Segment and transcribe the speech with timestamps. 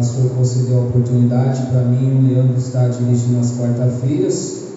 [0.00, 4.68] pastor concedeu a oportunidade para mim e o Leandro estar dirigindo as quarta-feiras.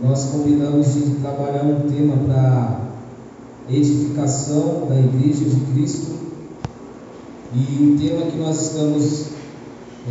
[0.00, 2.80] Nós combinamos de trabalhar um tema para
[3.68, 6.12] edificação da Igreja de Cristo.
[7.52, 9.24] E o tema que nós estamos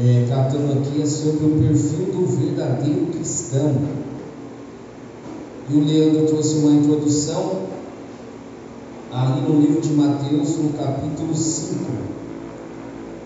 [0.04, 3.74] é, tratando aqui é sobre o perfil do verdadeiro cristão.
[5.70, 7.62] E o Leandro trouxe uma introdução
[9.14, 12.25] ali no livro de Mateus, no capítulo 5.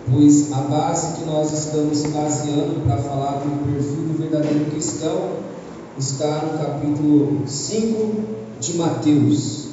[0.07, 5.31] Pois a base que nós estamos baseando para falar do perfil do verdadeiro cristão
[5.98, 8.13] está no capítulo 5
[8.59, 9.67] de Mateus.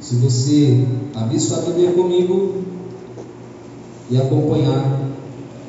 [0.00, 2.62] Se você abrir sua Bíblia comigo
[4.10, 5.10] e acompanhar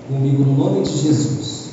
[0.07, 1.69] comigo no nome de Jesus.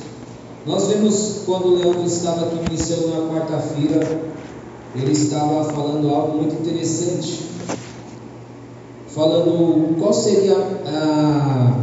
[0.65, 3.99] Nós vemos quando o Leandro estava aqui iniciando na quarta-feira,
[4.95, 7.51] ele estava falando algo muito interessante
[9.13, 10.55] falando qual seria
[10.87, 11.80] a,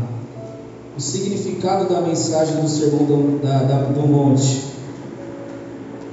[0.99, 4.65] o significado da mensagem do Sermão do, da, da, do Monte.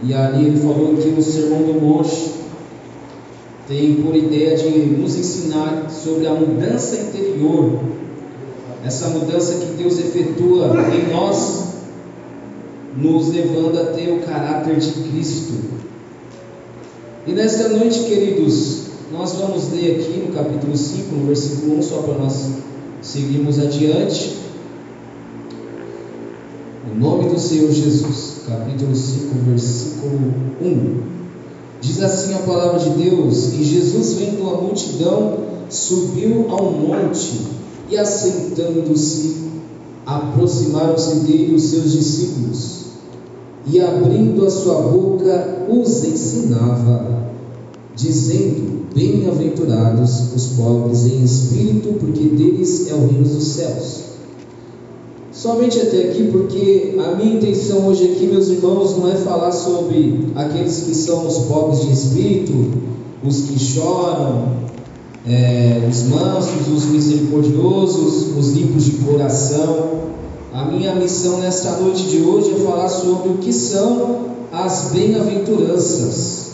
[0.03, 2.33] E ali ele falou que o Sermão do Monte
[3.67, 7.80] tem por ideia de nos ensinar sobre a mudança interior,
[8.86, 11.64] essa mudança que Deus efetua em nós,
[12.95, 15.53] nos levando a ter o caráter de Cristo.
[17.25, 22.03] E nesta noite, queridos, nós vamos ler aqui no capítulo 5, no versículo 1, só
[22.03, 22.49] para nós
[23.02, 24.34] seguirmos adiante.
[27.00, 31.02] Nome do Senhor Jesus, capítulo 5, versículo 1.
[31.82, 37.42] Diz assim a palavra de Deus: E Jesus, vendo a multidão, subiu ao monte
[37.90, 39.36] e, assentando-se,
[40.06, 42.86] aproximaram-se dele os seus discípulos,
[43.68, 47.30] e abrindo a sua boca, os ensinava,
[47.94, 54.14] dizendo: Bem-aventurados os pobres em espírito, porque deles é o reino dos céus.
[55.46, 60.32] Somente até aqui, porque a minha intenção hoje aqui, meus irmãos, não é falar sobre
[60.34, 62.72] aqueles que são os pobres de espírito,
[63.23, 64.54] os que choram,
[65.28, 70.00] é, os mansos, os misericordiosos, os limpos de coração.
[70.52, 76.54] A minha missão nesta noite de hoje é falar sobre o que são as bem-aventuranças.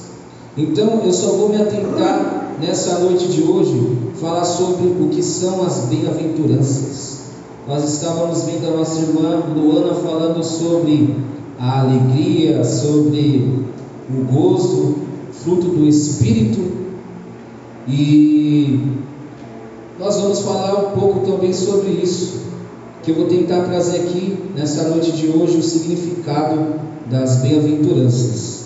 [0.57, 5.63] Então eu só vou me atentar nessa noite de hoje falar sobre o que são
[5.63, 7.20] as bem-aventuranças.
[7.71, 11.15] Nós estávamos vendo a nossa irmã Luana falando sobre
[11.57, 13.63] a alegria, sobre
[14.09, 14.95] o gozo,
[15.31, 16.59] fruto do Espírito,
[17.87, 18.77] e
[19.97, 22.41] nós vamos falar um pouco também sobre isso,
[23.03, 26.75] que eu vou tentar trazer aqui nessa noite de hoje o significado
[27.09, 28.65] das bem-aventuranças.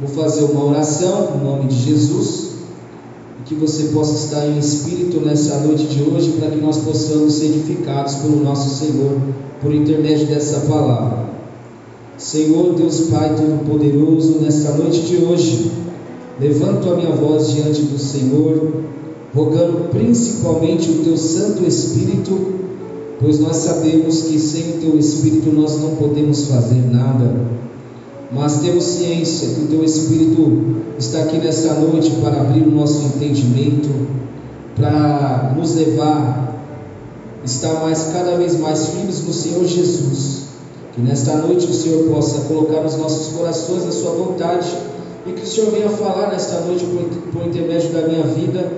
[0.00, 2.47] Vou fazer uma oração em nome de Jesus
[3.48, 7.46] que você possa estar em espírito nessa noite de hoje para que nós possamos ser
[7.46, 9.16] edificados pelo nosso Senhor
[9.62, 11.30] por intermédio dessa palavra.
[12.18, 15.70] Senhor Deus Pai Todo-Poderoso, nesta noite de hoje,
[16.38, 18.84] levanto a minha voz diante do Senhor,
[19.34, 22.38] rogando principalmente o Teu Santo Espírito,
[23.18, 27.34] pois nós sabemos que sem o Teu Espírito nós não podemos fazer nada
[28.30, 33.06] mas temos ciência que o Teu Espírito está aqui nesta noite para abrir o nosso
[33.06, 33.88] entendimento,
[34.76, 36.54] para nos levar
[37.42, 40.48] a estar mais, cada vez mais firmes no Senhor Jesus.
[40.92, 44.68] Que nesta noite o Senhor possa colocar nos nossos corações a Sua vontade
[45.26, 48.70] e que o Senhor venha falar nesta noite por, por intermédio da minha vida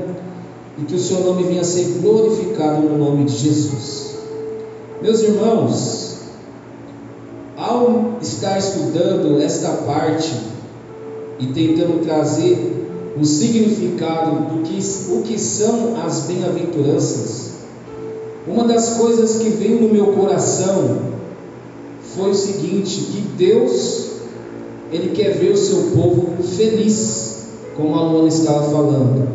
[0.79, 4.17] e que o Seu nome venha ser glorificado no nome de Jesus.
[5.03, 6.10] Meus irmãos,
[7.61, 10.35] ao estar estudando esta parte
[11.39, 14.79] e tentando trazer o significado do que,
[15.13, 17.51] o que são as bem-aventuranças,
[18.47, 21.01] uma das coisas que veio no meu coração
[22.15, 24.11] foi o seguinte: que Deus
[24.91, 29.29] ele quer ver o seu povo feliz, como a Luana estava falando,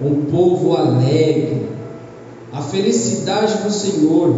[0.00, 1.66] um povo alegre,
[2.52, 4.34] a felicidade do Senhor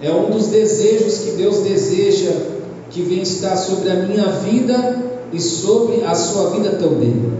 [0.00, 2.30] é um dos desejos que Deus deseja
[2.90, 7.32] que venha estar sobre a minha vida e sobre a sua vida também.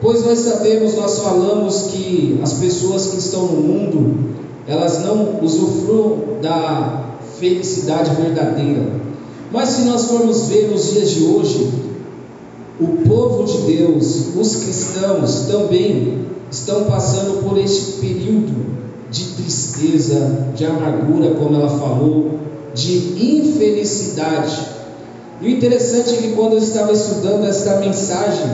[0.00, 4.34] Pois nós sabemos, nós falamos que as pessoas que estão no mundo,
[4.66, 8.90] elas não usufruam da felicidade verdadeira.
[9.50, 11.70] Mas se nós formos ver nos dias de hoje,
[12.80, 18.76] o povo de Deus, os cristãos também estão passando por este período
[19.10, 22.40] de tristeza, de amargura, como ela falou,
[22.74, 24.76] de infelicidade.
[25.40, 28.46] E o interessante é que quando eu estava estudando esta mensagem,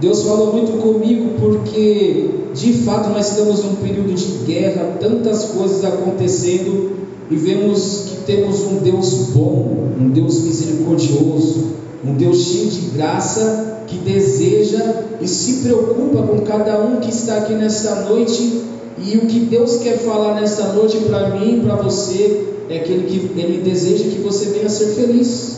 [0.00, 5.84] Deus falou muito comigo porque de fato nós estamos num período de guerra, tantas coisas
[5.84, 6.96] acontecendo
[7.30, 13.82] e vemos que temos um Deus bom, um Deus misericordioso, um Deus cheio de graça
[13.86, 18.62] que deseja e se preocupa com cada um que está aqui nesta noite.
[18.98, 22.92] E o que Deus quer falar nesta noite para mim e para você é que
[22.92, 25.56] ele, que ele deseja que você venha ser feliz.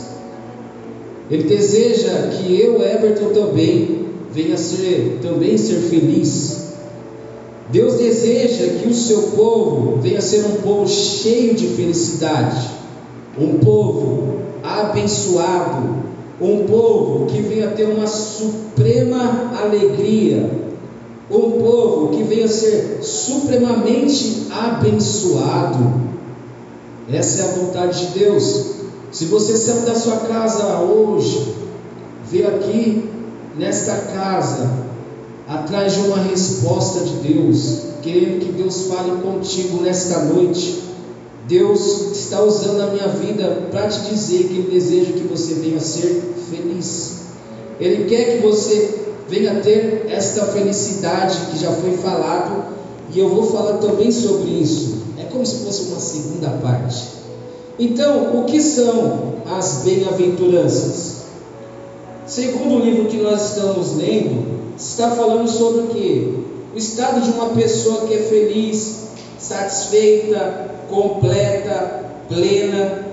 [1.31, 6.69] Ele deseja que eu, Everton, também venha ser também ser feliz.
[7.71, 12.67] Deus deseja que o seu povo venha ser um povo cheio de felicidade,
[13.39, 15.97] um povo abençoado,
[16.41, 20.51] um povo que venha ter uma suprema alegria,
[21.31, 26.09] um povo que venha ser supremamente abençoado.
[27.13, 28.67] Essa é a vontade de Deus.
[29.11, 31.55] Se você saiu da sua casa hoje,
[32.31, 33.09] veio aqui
[33.57, 34.71] nesta casa,
[35.47, 40.83] atrás de uma resposta de Deus, querendo que Deus fale contigo nesta noite.
[41.47, 45.81] Deus está usando a minha vida para te dizer que Ele deseja que você venha
[45.81, 47.23] ser feliz.
[47.81, 52.65] Ele quer que você venha ter esta felicidade que já foi falado,
[53.13, 55.03] e eu vou falar também sobre isso.
[55.19, 57.19] É como se fosse uma segunda parte.
[57.79, 61.19] Então, o que são as bem-aventuranças?
[62.27, 66.45] Segundo o livro que nós estamos lendo, está falando sobre o que?
[66.75, 69.09] O estado de uma pessoa que é feliz,
[69.39, 73.07] satisfeita, completa, plena,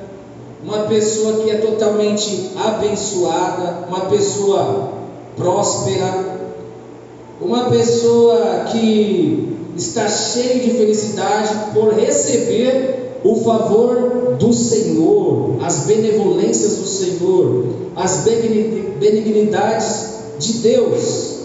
[0.63, 4.94] uma pessoa que é totalmente abençoada, uma pessoa
[5.35, 6.39] próspera,
[7.41, 16.75] uma pessoa que está cheia de felicidade por receber o favor do Senhor, as benevolências
[16.77, 17.65] do Senhor,
[17.95, 18.23] as
[18.99, 21.35] benignidades de Deus.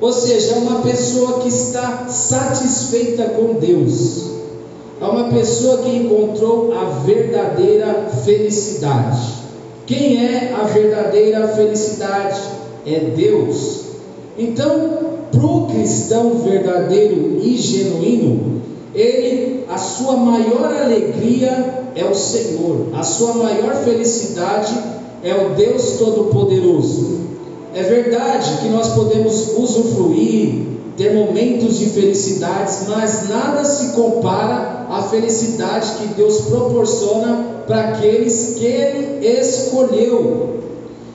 [0.00, 4.30] Ou seja, é uma pessoa que está satisfeita com Deus.
[5.00, 9.40] É uma pessoa que encontrou a verdadeira felicidade.
[9.86, 12.59] Quem é a verdadeira felicidade?
[12.92, 13.82] É Deus.
[14.36, 14.90] Então,
[15.30, 23.04] para o cristão verdadeiro e genuíno, ele, a sua maior alegria é o Senhor, a
[23.04, 24.76] sua maior felicidade
[25.22, 27.20] é o Deus Todo-Poderoso.
[27.74, 30.66] É verdade que nós podemos usufruir,
[30.96, 38.56] ter momentos de felicidades, mas nada se compara à felicidade que Deus proporciona para aqueles
[38.58, 40.58] que Ele escolheu.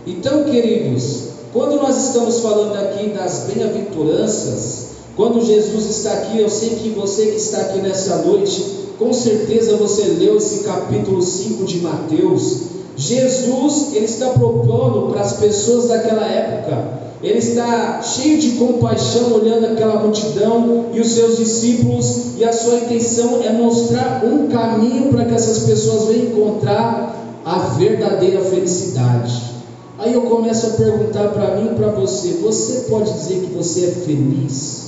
[0.07, 1.24] Então, queridos,
[1.55, 7.27] quando nós estamos falando aqui das bem-aventuranças, quando Jesus está aqui, eu sei que você
[7.27, 12.57] que está aqui nessa noite, com certeza você leu esse capítulo 5 de Mateus,
[12.97, 19.67] Jesus ele está propondo para as pessoas daquela época, ele está cheio de compaixão olhando
[19.67, 25.23] aquela multidão e os seus discípulos, e a sua intenção é mostrar um caminho para
[25.23, 27.15] que essas pessoas venham encontrar
[27.45, 29.54] a verdadeira felicidade.
[29.97, 33.85] Aí eu começo a perguntar para mim e para você: você pode dizer que você
[33.85, 34.85] é feliz?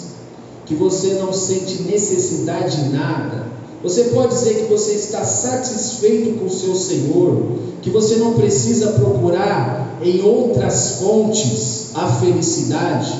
[0.66, 3.48] Que você não sente necessidade de nada?
[3.82, 7.42] Você pode dizer que você está satisfeito com o seu Senhor,
[7.82, 13.14] que você não precisa procurar em outras fontes a felicidade.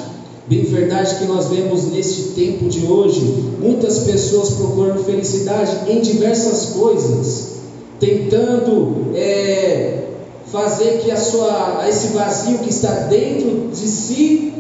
[0.48, 3.22] Bem verdade que nós vemos neste tempo de hoje
[3.60, 7.58] muitas pessoas procurando felicidade em diversas coisas,
[8.00, 10.07] tentando é,
[10.52, 14.54] fazer que a sua, esse vazio que está dentro de si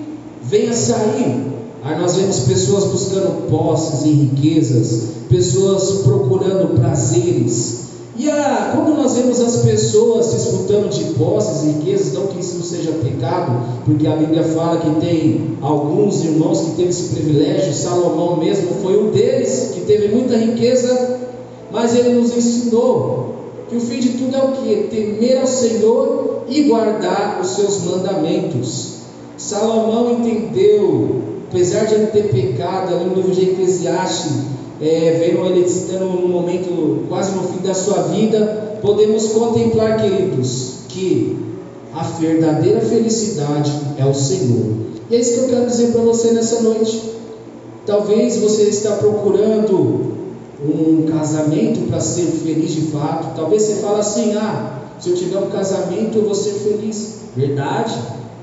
[0.43, 1.47] venha sair.
[1.83, 7.87] Aí nós vemos pessoas buscando posses e riquezas, pessoas procurando prazeres.
[8.17, 12.61] E a, quando nós vemos as pessoas desfrutando de posses e riquezas, não que isso
[12.63, 13.51] seja pecado,
[13.85, 19.01] porque a Bíblia fala que tem alguns irmãos que teve esse privilégio, Salomão mesmo foi
[19.01, 21.19] um deles, que teve muita riqueza,
[21.71, 23.36] mas ele nos ensinou
[23.69, 24.87] que o fim de tudo é o que?
[24.89, 28.97] Temer ao Senhor e guardar os seus mandamentos.
[29.37, 34.31] Salomão entendeu apesar de ele ter pecado, ali no livro de Eclesiastes,
[34.81, 40.79] é, vendo ele estando no momento quase no fim da sua vida, podemos contemplar, queridos,
[40.89, 41.37] que
[41.93, 44.65] a verdadeira felicidade é o Senhor.
[45.09, 47.01] E é isso que eu quero dizer para você nessa noite.
[47.85, 50.16] Talvez você está procurando
[50.69, 53.35] um casamento para ser feliz de fato.
[53.35, 57.17] Talvez você fale assim: ah, se eu tiver um casamento eu vou ser feliz.
[57.35, 57.93] Verdade,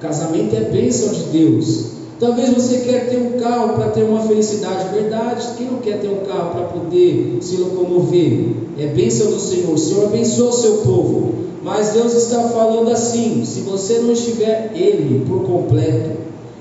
[0.01, 1.95] casamento é bênção de Deus.
[2.21, 5.47] Talvez você quer ter um carro para ter uma felicidade, verdade.
[5.59, 8.51] Quem não quer ter um carro para poder se locomover?
[8.79, 9.75] É bênção do Senhor.
[9.75, 11.35] O Senhor abençoa o seu povo.
[11.63, 16.11] Mas Deus está falando assim: se você não estiver Ele por completo,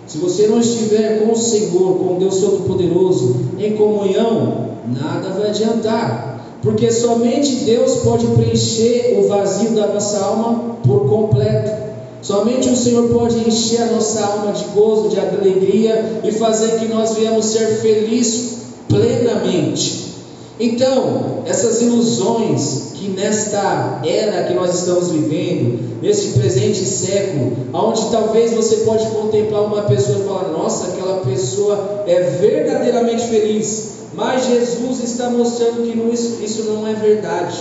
[0.07, 6.41] se você não estiver com o Senhor, com Deus Todo-Poderoso, em comunhão, nada vai adiantar,
[6.61, 11.83] porque somente Deus pode preencher o vazio da nossa alma por completo.
[12.21, 16.85] Somente o Senhor pode encher a nossa alma de gozo, de alegria e fazer que
[16.85, 20.03] nós venhamos ser felizes plenamente.
[20.59, 28.53] Então, essas ilusões que nesta era que nós estamos vivendo, neste presente século, onde talvez
[28.53, 34.02] você pode contemplar uma pessoa e falar: "Nossa, aquela pessoa é verdadeiramente feliz".
[34.15, 37.57] Mas Jesus está mostrando que isso não é verdade.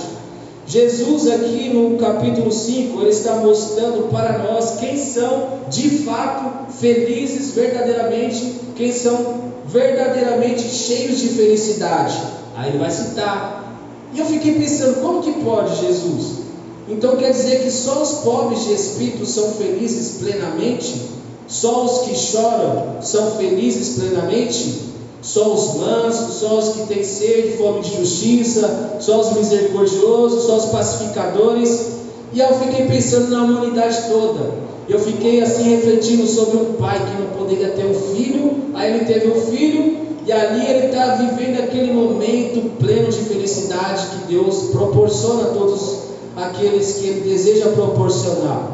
[0.66, 7.52] Jesus aqui no capítulo 5, ele está mostrando para nós quem são de fato felizes
[7.52, 12.16] verdadeiramente, quem são verdadeiramente cheios de felicidade.
[12.56, 13.78] Aí ele vai citar.
[14.14, 16.42] E eu fiquei pensando, como que pode Jesus?
[16.88, 21.10] Então quer dizer que só os pobres de espírito são felizes plenamente?
[21.48, 24.91] Só os que choram são felizes plenamente?
[25.22, 30.56] Só os mansos, só os que têm sede, fome de justiça, só os misericordiosos, só
[30.56, 31.92] os pacificadores.
[32.32, 34.50] E eu fiquei pensando na humanidade toda.
[34.88, 39.04] Eu fiquei assim refletindo sobre um pai que não poderia ter um filho, aí ele
[39.04, 44.70] teve um filho, e ali ele está vivendo aquele momento pleno de felicidade que Deus
[44.72, 45.98] proporciona a todos
[46.36, 48.70] aqueles que ele deseja proporcionar.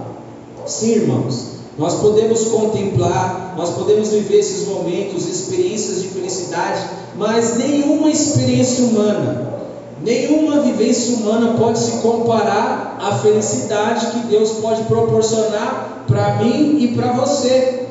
[0.67, 6.80] Sim, irmãos, nós podemos contemplar, nós podemos viver esses momentos, experiências de felicidade,
[7.16, 9.61] mas nenhuma experiência humana,
[10.02, 16.88] nenhuma vivência humana pode se comparar à felicidade que Deus pode proporcionar para mim e
[16.97, 17.87] para você.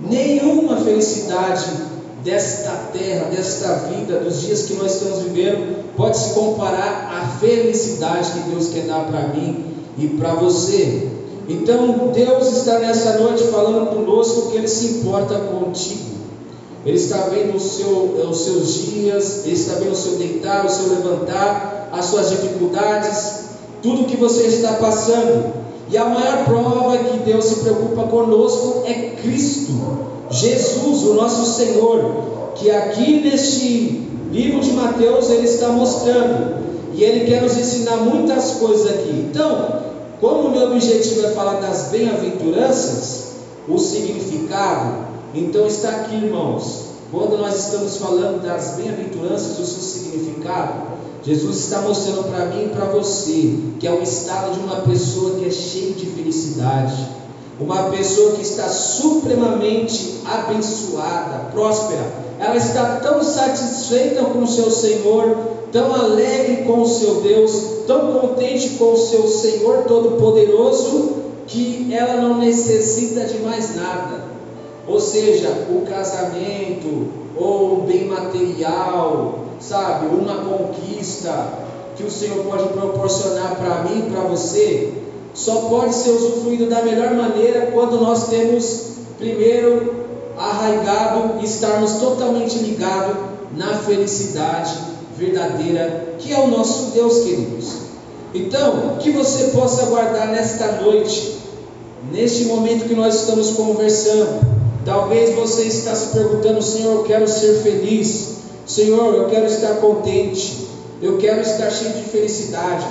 [0.00, 1.66] Nenhuma felicidade
[2.24, 8.30] desta terra, desta vida, dos dias que nós estamos vivendo, pode se comparar à felicidade
[8.32, 9.64] que Deus quer dar para mim
[9.98, 11.13] e para você.
[11.48, 16.14] Então Deus está nessa noite falando conosco que Ele se importa contigo.
[16.86, 20.88] Ele está vendo seu, os seus dias, Ele está vendo o seu deitar, o seu
[20.88, 23.44] levantar, as suas dificuldades,
[23.82, 25.64] tudo que você está passando.
[25.90, 29.72] E a maior prova que Deus se preocupa conosco é Cristo,
[30.30, 37.26] Jesus, o nosso Senhor, que aqui neste livro de Mateus ele está mostrando, e ele
[37.26, 39.28] quer nos ensinar muitas coisas aqui.
[39.30, 39.82] Então,
[40.20, 43.32] como o meu objetivo é falar das bem-aventuranças,
[43.68, 45.04] o significado,
[45.34, 46.84] então está aqui, irmãos.
[47.10, 52.68] Quando nós estamos falando das bem-aventuranças, o seu significado, Jesus está mostrando para mim e
[52.68, 56.94] para você que é o estado de uma pessoa que é cheia de felicidade,
[57.58, 62.23] uma pessoa que está supremamente abençoada, próspera.
[62.44, 65.34] Ela está tão satisfeita com o seu Senhor,
[65.72, 72.20] tão alegre com o seu Deus, tão contente com o seu Senhor Todo-Poderoso que ela
[72.20, 74.24] não necessita de mais nada.
[74.86, 81.48] Ou seja, o casamento, ou um bem material, sabe, uma conquista
[81.96, 84.92] que o Senhor pode proporcionar para mim para você,
[85.32, 90.03] só pode ser usufruído da melhor maneira quando nós temos primeiro
[90.36, 93.16] arraigado e estarmos totalmente ligados
[93.56, 94.76] na felicidade
[95.16, 97.84] verdadeira, que é o nosso Deus, queridos.
[98.34, 101.38] Então, que você possa guardar nesta noite,
[102.10, 104.54] neste momento que nós estamos conversando.
[104.84, 108.34] Talvez você está se perguntando, Senhor, eu quero ser feliz.
[108.66, 110.68] Senhor, eu quero estar contente.
[111.00, 112.84] Eu quero estar cheio de felicidade.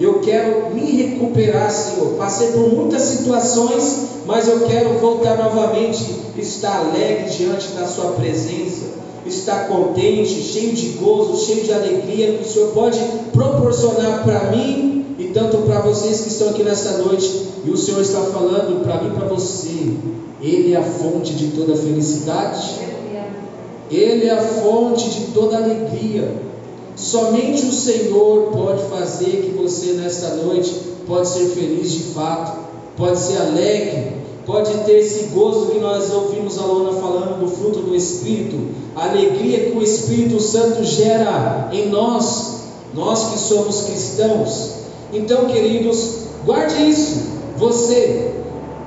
[0.00, 2.14] Eu quero me recuperar, Senhor.
[2.14, 6.02] Passei por muitas situações, mas eu quero voltar novamente,
[6.38, 12.42] estar alegre diante da Sua presença estar contente, cheio de gozo, cheio de alegria que
[12.42, 12.98] o Senhor pode
[13.32, 17.48] proporcionar para mim e tanto para vocês que estão aqui nesta noite.
[17.64, 19.94] E o Senhor está falando para mim e para você.
[20.40, 22.76] Ele é a fonte de toda felicidade.
[23.90, 26.49] Ele é a fonte de toda alegria.
[26.96, 30.74] Somente o Senhor pode fazer que você nesta noite
[31.06, 32.58] pode ser feliz de fato,
[32.96, 34.12] pode ser alegre,
[34.46, 38.56] pode ter esse gozo que nós ouvimos a Lona falando do fruto do Espírito,
[38.94, 42.60] a alegria que o Espírito Santo gera em nós,
[42.94, 44.72] nós que somos cristãos.
[45.12, 47.30] Então, queridos, guarde isso.
[47.56, 48.32] Você,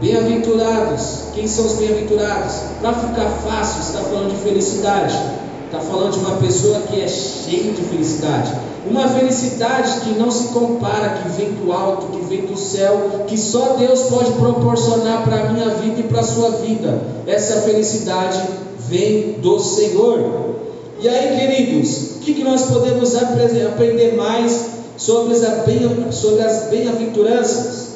[0.02, 2.54] bem-aventurados, quem são os bem-aventurados?
[2.82, 5.43] Para ficar fácil, está falando de felicidade.
[5.74, 8.54] Está falando de uma pessoa que é cheia de felicidade.
[8.88, 13.36] Uma felicidade que não se compara, que vem do alto, que vem do céu, que
[13.36, 17.02] só Deus pode proporcionar para a minha vida e para a sua vida.
[17.26, 18.40] Essa felicidade
[18.88, 20.58] vem do Senhor.
[21.00, 24.66] E aí, queridos, o que, que nós podemos aprender mais
[24.96, 27.94] sobre as bem-aventuranças?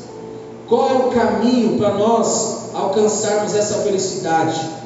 [0.68, 4.77] Qual é o caminho para nós alcançarmos essa felicidade?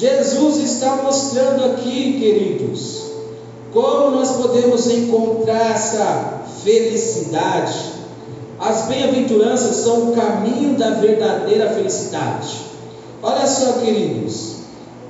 [0.00, 3.02] Jesus está mostrando aqui, queridos,
[3.70, 7.76] como nós podemos encontrar essa felicidade.
[8.58, 12.62] As bem-aventuranças são o caminho da verdadeira felicidade.
[13.22, 14.54] Olha só, queridos,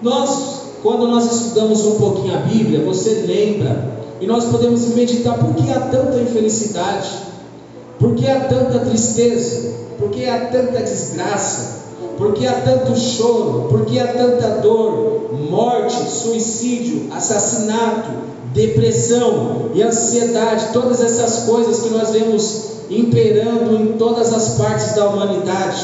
[0.02, 5.54] nós, quando nós estudamos um pouquinho a Bíblia, você lembra, e nós podemos meditar por
[5.54, 7.10] que há tanta infelicidade,
[7.96, 11.80] por que há tanta tristeza, por que há tanta desgraça,
[12.20, 18.10] por que há tanto choro, por que há tanta dor, morte, suicídio, assassinato,
[18.52, 25.08] depressão e ansiedade, todas essas coisas que nós vemos imperando em todas as partes da
[25.08, 25.82] humanidade.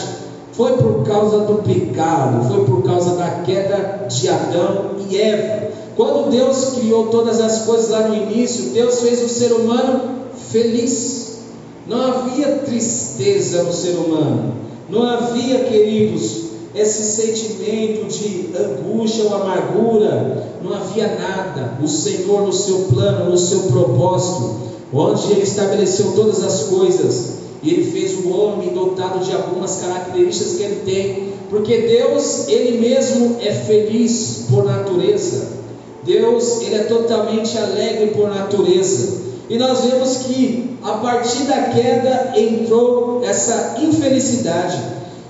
[0.53, 5.71] Foi por causa do pecado, foi por causa da queda de Adão e Eva.
[5.97, 10.03] Quando Deus criou todas as coisas lá no início, Deus fez o ser humano
[10.51, 11.39] feliz.
[11.87, 14.66] Não havia tristeza no ser humano.
[14.89, 21.79] Não havia, queridos, esse sentimento de angústia ou amargura, não havia nada.
[21.83, 24.57] O Senhor, no seu plano, no seu propósito,
[24.93, 30.57] onde Ele estabeleceu todas as coisas, e Ele fez o homem dotado de algumas características
[30.57, 35.57] que Ele tem, porque Deus, Ele mesmo é feliz por natureza.
[36.05, 39.27] Deus, Ele é totalmente alegre por natureza.
[39.49, 44.79] E nós vemos que a partir da queda entrou essa infelicidade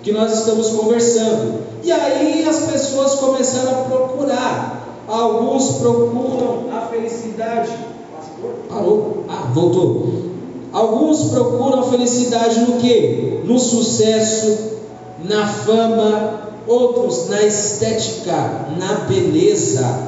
[0.02, 1.60] que nós estamos conversando.
[1.82, 4.86] E aí as pessoas começaram a procurar.
[5.06, 7.70] Alguns procuram a felicidade.
[8.68, 9.24] Parou?
[9.28, 10.26] Ah, voltou.
[10.72, 13.40] Alguns procuram a felicidade no que?
[13.44, 14.76] No sucesso,
[15.24, 20.02] na fama, outros na estética, na beleza,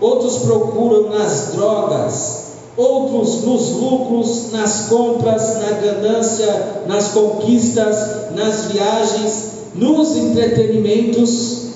[0.00, 9.50] outros procuram nas drogas, outros nos lucros, nas compras, na ganância, nas conquistas, nas viagens,
[9.74, 11.68] nos entretenimentos.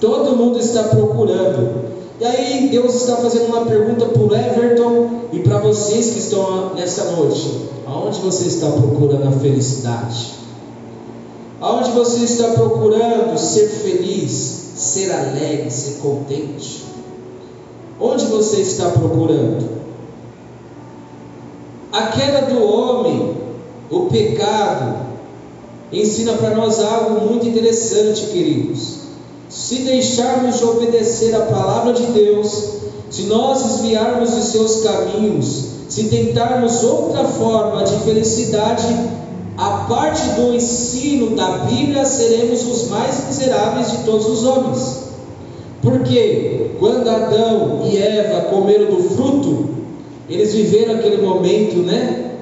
[0.00, 1.90] Todo mundo está procurando.
[2.20, 7.04] E aí Deus está fazendo uma pergunta para Everton e para vocês que estão nessa
[7.12, 7.70] noite.
[7.86, 10.34] Aonde você está procurando a felicidade?
[11.60, 14.32] Aonde você está procurando ser feliz,
[14.76, 16.84] ser alegre, ser contente?
[18.00, 19.79] Onde você está procurando?
[21.92, 23.34] A queda do homem,
[23.90, 24.94] o pecado,
[25.92, 28.98] ensina para nós algo muito interessante, queridos.
[29.48, 32.74] Se deixarmos de obedecer a palavra de Deus,
[33.10, 38.86] se nós desviarmos de seus caminhos, se tentarmos outra forma de felicidade,
[39.58, 45.00] a parte do ensino da Bíblia, seremos os mais miseráveis de todos os homens.
[45.82, 49.69] Porque quando Adão e Eva comeram do fruto,
[50.30, 52.36] eles viveram aquele momento, né?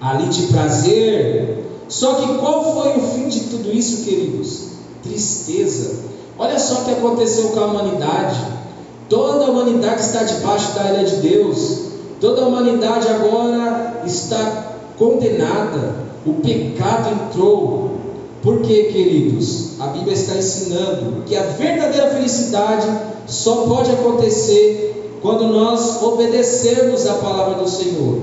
[0.00, 1.64] Ali de prazer.
[1.88, 4.68] Só que qual foi o fim de tudo isso, queridos?
[5.02, 6.04] Tristeza.
[6.38, 8.40] Olha só o que aconteceu com a humanidade.
[9.08, 11.80] Toda a humanidade está debaixo da ilha de Deus.
[12.20, 15.96] Toda a humanidade agora está condenada.
[16.24, 17.90] O pecado entrou.
[18.40, 19.80] Por quê, queridos?
[19.80, 22.86] A Bíblia está ensinando que a verdadeira felicidade
[23.26, 28.18] só pode acontecer quando nós obedecermos a palavra do Senhor.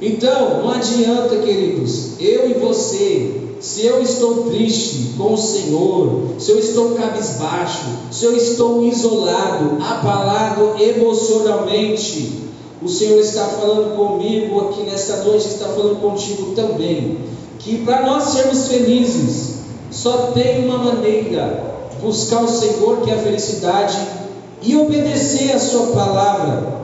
[0.00, 6.50] Então, não adianta, queridos, eu e você, se eu estou triste com o Senhor, se
[6.50, 12.42] eu estou cabisbaixo, se eu estou isolado, abalado emocionalmente,
[12.82, 17.18] o Senhor está falando comigo aqui nesta noite, está falando contigo também,
[17.60, 19.54] que para nós sermos felizes,
[19.90, 21.64] só tem uma maneira:
[22.02, 24.21] buscar o Senhor, que é a felicidade
[24.62, 26.82] e obedecer a Sua palavra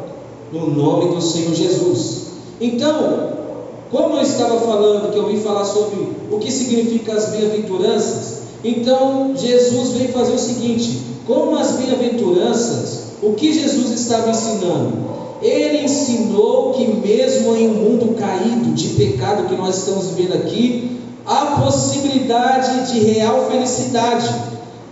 [0.53, 2.27] no nome do Senhor Jesus.
[2.61, 3.31] Então,
[3.91, 9.33] como eu estava falando, que eu vim falar sobre o que significa as bem-aventuranças, então
[9.37, 15.09] Jesus veio fazer o seguinte: como as bem-aventuranças, o que Jesus estava ensinando?
[15.41, 20.99] Ele ensinou que, mesmo em um mundo caído de pecado que nós estamos vivendo aqui,
[21.25, 24.29] há possibilidade de real felicidade,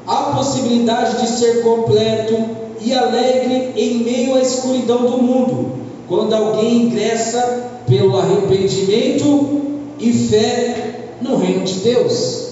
[0.06, 2.36] há possibilidade de ser completo,
[2.86, 5.72] e alegre em meio à escuridão do mundo,
[6.06, 9.60] quando alguém ingressa pelo arrependimento
[9.98, 12.46] e fé no reino de Deus.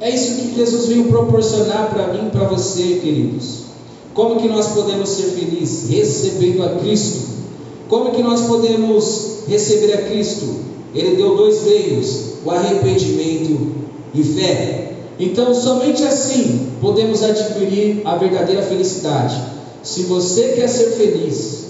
[0.00, 3.64] É isso que Jesus veio proporcionar para mim e para você, queridos.
[4.14, 5.90] Como que nós podemos ser felizes?
[5.90, 7.40] Recebendo a Cristo.
[7.88, 10.46] Como que nós podemos receber a Cristo?
[10.94, 13.72] Ele deu dois meios: o arrependimento
[14.14, 14.92] e fé.
[15.18, 19.59] Então, somente assim podemos adquirir a verdadeira felicidade.
[19.82, 21.66] Se você quer ser feliz,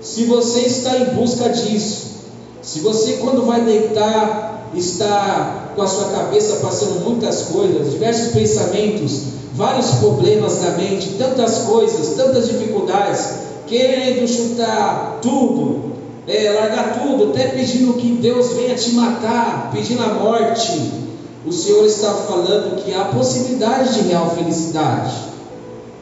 [0.00, 2.14] se você está em busca disso,
[2.60, 9.22] se você quando vai deitar está com a sua cabeça passando muitas coisas, diversos pensamentos,
[9.54, 13.28] vários problemas na mente, tantas coisas, tantas dificuldades,
[13.66, 15.92] querendo chutar tudo,
[16.26, 21.04] é, largar tudo, até pedindo que Deus venha te matar, pedindo a morte.
[21.46, 25.12] O Senhor está falando que há possibilidade de real felicidade,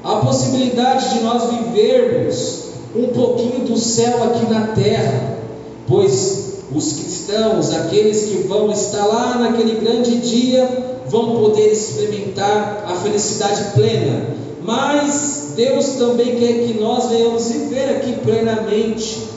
[0.04, 2.62] há possibilidade de nós vivermos
[2.94, 5.38] um pouquinho do céu aqui na terra,
[5.86, 10.68] pois os cristãos, aqueles que vão estar lá naquele grande dia,
[11.06, 14.26] vão poder experimentar a felicidade plena.
[14.62, 19.31] Mas Deus também quer que nós venhamos viver aqui plenamente.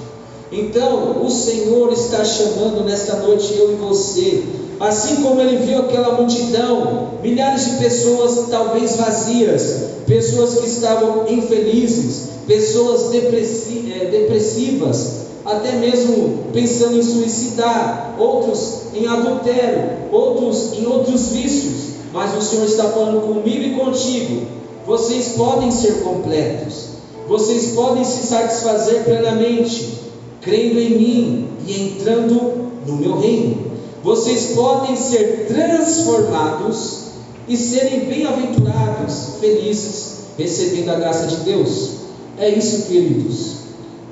[0.52, 4.44] Então, o Senhor está chamando nesta noite eu e você,
[4.80, 12.30] assim como ele viu aquela multidão, milhares de pessoas talvez vazias, pessoas que estavam infelizes,
[12.46, 21.96] pessoas eh, depressivas, até mesmo pensando em suicidar, outros em adultério, outros em outros vícios.
[22.14, 24.48] Mas o Senhor está falando comigo e contigo.
[24.86, 26.90] Vocês podem ser completos,
[27.28, 30.05] vocês podem se satisfazer plenamente,
[30.46, 33.66] crendo em mim e entrando no meu reino.
[34.04, 37.06] Vocês podem ser transformados
[37.48, 41.90] e serem bem-aventurados, felizes, recebendo a graça de Deus.
[42.38, 43.56] É isso, queridos.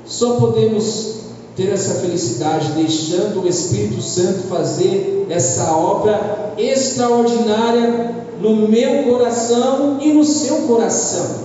[0.04, 1.14] Só podemos
[1.54, 10.12] ter essa felicidade deixando o Espírito Santo fazer essa obra extraordinária no meu coração e
[10.12, 11.44] no seu coração.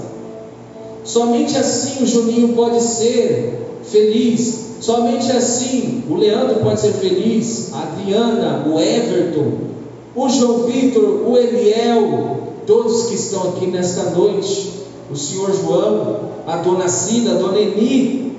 [1.04, 7.82] Somente assim o Juninho pode ser feliz, somente assim o Leandro pode ser feliz, a
[7.84, 9.52] Adriana, o Everton,
[10.15, 14.74] o João Vitor, o Eliel, todos que estão aqui nesta noite,
[15.12, 18.38] o senhor João, a dona Cida, a dona Eni,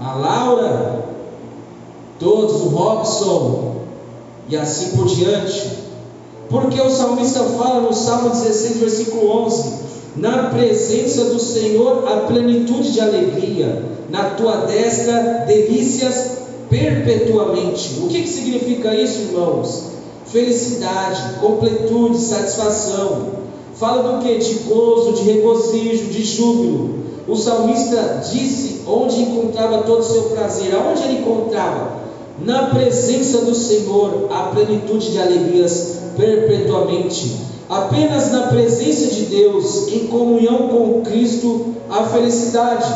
[0.00, 1.04] a Laura,
[2.18, 3.76] todos, o Robson,
[4.48, 5.88] e assim por diante.
[6.48, 9.87] Porque o salmista fala no Salmo 16, versículo 11:
[10.18, 18.00] Na presença do Senhor há plenitude de alegria, na tua destra delícias perpetuamente.
[18.00, 19.84] O que, que significa isso, irmãos?
[20.26, 23.28] Felicidade, completude, satisfação.
[23.74, 24.38] Fala do que?
[24.38, 26.98] De gozo, de regozijo, de júbilo.
[27.28, 30.74] O salmista disse onde encontrava todo o seu prazer.
[30.74, 31.98] Aonde ele encontrava?
[32.44, 37.47] Na presença do Senhor, a plenitude de alegrias perpetuamente.
[37.68, 42.86] Apenas na presença de Deus, em comunhão com Cristo, a felicidade.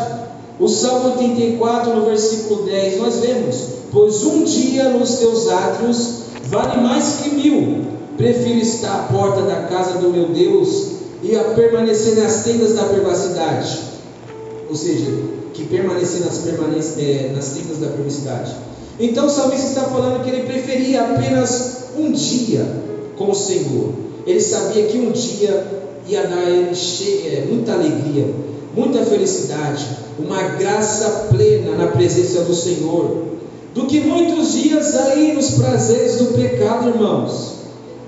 [0.58, 3.56] O Salmo 84, no versículo 10, nós vemos:
[3.92, 7.92] Pois um dia nos teus átrios vale mais que mil.
[8.16, 12.84] Prefiro estar à porta da casa do meu Deus e a permanecer nas tendas da
[12.84, 13.78] privacidade.
[14.68, 15.10] Ou seja,
[15.52, 18.54] que permanecer nas, permanece, é, nas tendas da privacidade.
[18.98, 22.66] Então o salmista está falando que ele preferia apenas um dia
[23.16, 23.92] com o Senhor.
[24.26, 25.66] Ele sabia que um dia
[26.06, 28.26] ia dar a ele cheia, muita alegria,
[28.74, 29.86] muita felicidade,
[30.18, 33.24] uma graça plena na presença do Senhor,
[33.74, 37.54] do que muitos dias aí nos prazeres do pecado, irmãos,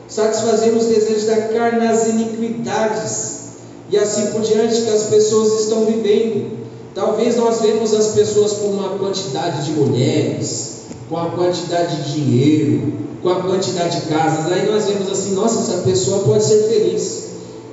[0.09, 3.45] satisfazendo os desejos da carne, as iniquidades
[3.91, 6.65] e assim por diante que as pessoas estão vivendo.
[6.95, 10.74] Talvez nós vemos as pessoas com uma quantidade de mulheres,
[11.09, 14.53] com a quantidade de dinheiro, com a quantidade de casas.
[14.53, 17.25] Aí nós vemos assim, nossa, essa pessoa pode ser feliz.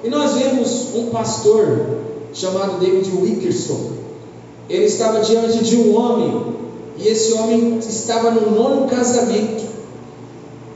[0.04, 1.98] E nós vemos um pastor
[2.34, 3.92] chamado David Wickerson.
[4.70, 6.56] Ele estava diante de um homem,
[6.98, 9.70] e esse homem estava no nono casamento.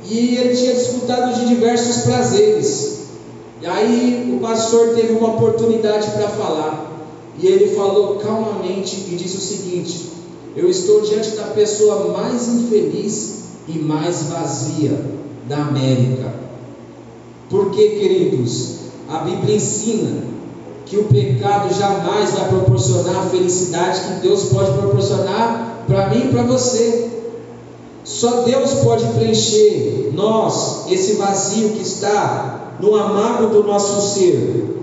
[0.07, 2.95] E ele tinha desfrutado de diversos prazeres.
[3.61, 6.91] E aí o pastor teve uma oportunidade para falar.
[7.39, 10.14] E ele falou calmamente e disse o seguinte:
[10.55, 14.99] Eu estou diante da pessoa mais infeliz e mais vazia
[15.49, 16.33] da América.
[17.49, 18.75] Porque, queridos,
[19.09, 20.23] a Bíblia ensina
[20.85, 26.31] que o pecado jamais vai proporcionar a felicidade que Deus pode proporcionar para mim e
[26.31, 27.11] para você.
[28.03, 34.79] Só Deus pode preencher nós, esse vazio que está no amargo do nosso ser.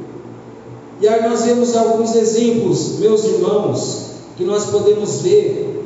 [1.01, 5.85] E aí nós vemos alguns exemplos, meus irmãos, que nós podemos ver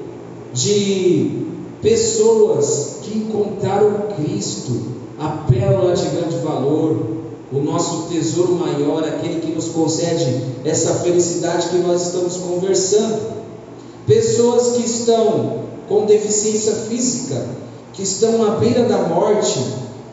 [0.52, 1.46] de
[1.82, 7.16] pessoas que encontraram Cristo, a pérola de grande valor,
[7.52, 13.36] o nosso tesouro maior, aquele que nos concede essa felicidade que nós estamos conversando.
[14.06, 17.46] Pessoas que estão com deficiência física,
[17.92, 19.58] que estão à beira da morte,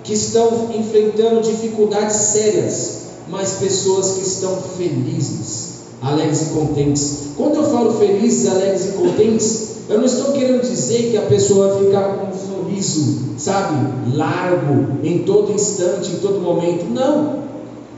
[0.04, 5.73] que estão enfrentando dificuldades sérias, mas pessoas que estão felizes,
[6.04, 7.18] alegres e contentes.
[7.38, 11.74] Quando eu falo felizes, alegres e contentes, eu não estou querendo dizer que a pessoa
[11.74, 13.76] vai ficar com um sorriso, sabe,
[14.13, 16.86] largo em todo instante, em todo momento.
[16.89, 17.44] Não.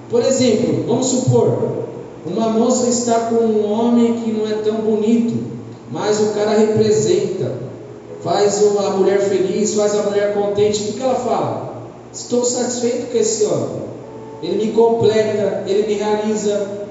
[0.09, 1.85] Por exemplo, vamos supor,
[2.25, 5.33] uma moça está com um homem que não é tão bonito,
[5.91, 7.53] mas o cara representa,
[8.23, 10.89] faz a mulher feliz, faz a mulher contente.
[10.89, 11.83] O que ela fala?
[12.13, 13.85] Estou satisfeito com esse homem.
[14.41, 16.84] Ele me completa, ele me realiza.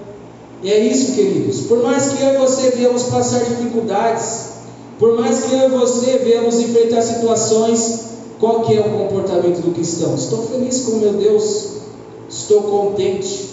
[0.65, 1.61] E é isso, queridos.
[1.67, 4.47] Por mais que eu e você venhamos passar dificuldades,
[4.99, 8.01] por mais que eu e você venhamos enfrentar situações,
[8.41, 10.15] qual que é o comportamento do cristão?
[10.15, 11.67] Estou feliz com meu Deus,
[12.31, 13.51] estou contente,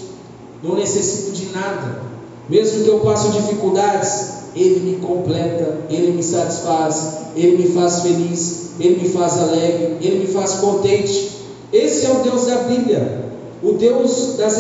[0.64, 2.00] não necessito de nada.
[2.48, 8.70] Mesmo que eu passe dificuldades, Ele me completa, Ele me satisfaz, Ele me faz feliz,
[8.80, 11.30] Ele me faz alegre, Ele me faz contente.
[11.74, 13.26] Esse é o Deus da Bíblia,
[13.62, 14.56] o Deus das,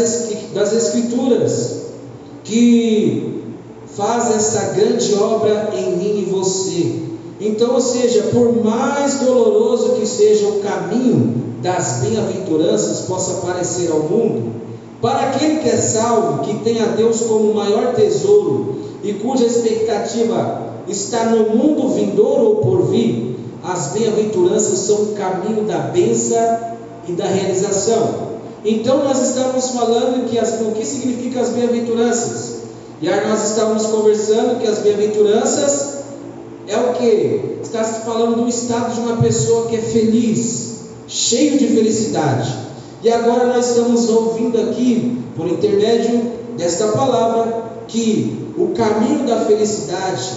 [0.54, 1.81] das Escrituras,
[2.52, 3.46] que
[3.96, 7.00] faz essa grande obra em mim e você.
[7.40, 14.00] Então, ou seja, por mais doloroso que seja o caminho das bem-aventuranças possa parecer ao
[14.00, 14.52] mundo,
[15.02, 20.74] para aquele que é salvo, que tem a Deus como maior tesouro e cuja expectativa
[20.90, 26.60] está no mundo vindouro ou por vir, as bem-aventuranças são o caminho da benção
[27.08, 28.31] e da realização.
[28.64, 32.62] Então nós estamos falando que as, o que significa as bem-aventuranças.
[33.02, 36.02] E aí nós estávamos conversando que as bem-aventuranças
[36.68, 37.58] é o que?
[37.64, 42.56] Está se falando do estado de uma pessoa que é feliz, cheio de felicidade.
[43.04, 50.30] E agora nós estamos ouvindo aqui, por intermédio desta palavra, que o caminho da felicidade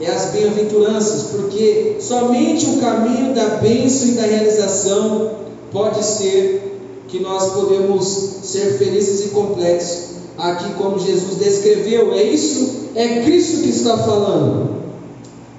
[0.00, 5.30] é as bem-aventuranças, porque somente o caminho da bênção e da realização
[5.72, 6.67] pode ser
[7.08, 8.06] que nós podemos
[8.42, 9.98] ser felizes e completos,
[10.36, 12.12] aqui como Jesus descreveu.
[12.12, 14.70] É isso, é Cristo que está falando,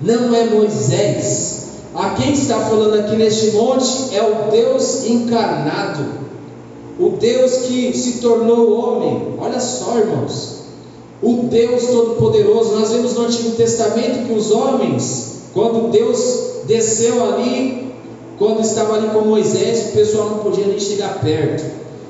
[0.01, 1.57] não é Moisés.
[1.93, 6.19] A quem está falando aqui neste monte é o Deus encarnado
[6.99, 9.35] o Deus que se tornou homem.
[9.39, 10.59] Olha só, irmãos.
[11.21, 12.75] O Deus Todo-Poderoso.
[12.75, 16.17] Nós vemos no Antigo Testamento que os homens, quando Deus
[16.65, 17.88] desceu ali,
[18.39, 21.63] quando estava ali com Moisés, o pessoal não podia nem chegar perto.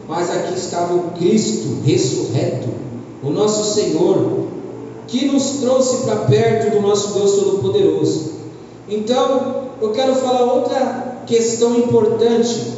[0.07, 2.69] Mas aqui estava o Cristo ressurreto,
[3.23, 4.47] o nosso Senhor,
[5.07, 8.31] que nos trouxe para perto do nosso Deus Todo-Poderoso.
[8.87, 12.73] Então, eu quero falar outra questão importante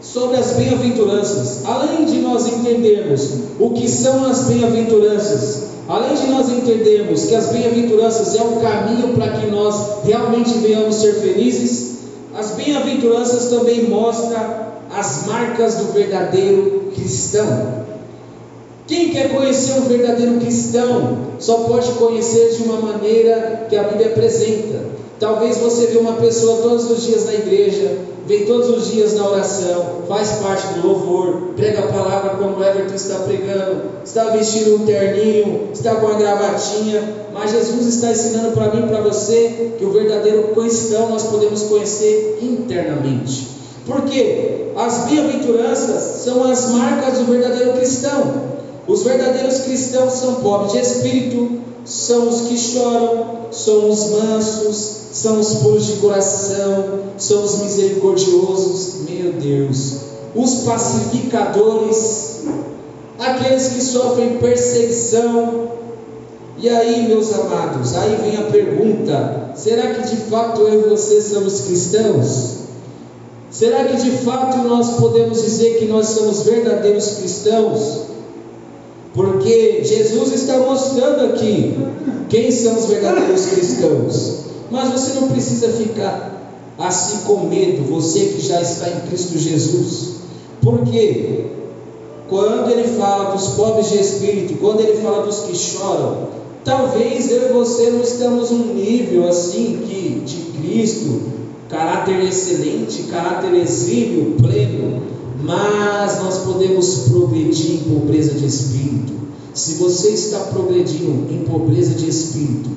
[0.00, 1.64] sobre as bem-aventuranças.
[1.64, 7.46] Além de nós entendermos o que são as bem-aventuranças, além de nós entendermos que as
[7.46, 11.81] bem-aventuranças é o caminho para que nós realmente venhamos ser felizes,
[12.34, 17.82] as bem-aventuranças também mostram as marcas do verdadeiro cristão.
[18.86, 24.08] Quem quer conhecer um verdadeiro cristão só pode conhecer de uma maneira que a Bíblia
[24.08, 24.92] apresenta.
[25.18, 29.28] Talvez você vê uma pessoa todos os dias na igreja, vem todos os dias na
[29.28, 34.76] oração, faz parte do louvor, prega a palavra como o Everton está pregando, está vestindo
[34.76, 39.72] um terninho, está com a gravatinha, mas Jesus está ensinando para mim e para você
[39.78, 43.48] que o verdadeiro cristão nós podemos conhecer internamente.
[43.86, 48.52] Porque as bem-aventuranças são as marcas do verdadeiro cristão.
[48.86, 55.40] Os verdadeiros cristãos são pobres de espírito, são os que choram, são os mansos, são
[55.40, 59.96] os puros de coração, são os misericordiosos, meu Deus,
[60.34, 62.42] os pacificadores,
[63.18, 65.72] aqueles que sofrem perseguição.
[66.58, 71.20] E aí, meus amados, aí vem a pergunta: será que de fato eu e você
[71.20, 72.62] somos cristãos?
[73.50, 78.11] Será que de fato nós podemos dizer que nós somos verdadeiros cristãos?
[79.14, 81.76] Porque Jesus está mostrando aqui
[82.28, 84.42] quem são os verdadeiros cristãos.
[84.70, 86.32] Mas você não precisa ficar
[86.78, 90.12] assim com medo, você que já está em Cristo Jesus.
[90.62, 91.46] Porque
[92.28, 96.28] quando ele fala dos pobres de espírito, quando ele fala dos que choram,
[96.64, 101.20] talvez eu e você não estamos num nível assim que de Cristo,
[101.68, 105.02] caráter excelente, caráter exílio, pleno,
[105.42, 109.12] mas nós podemos progredir em pobreza de espírito.
[109.52, 112.70] Se você está progredindo em pobreza de espírito,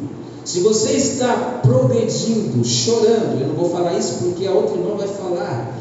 [0.44, 5.08] se você está progredindo, chorando, eu não vou falar isso porque a outra irmã vai
[5.08, 5.80] falar.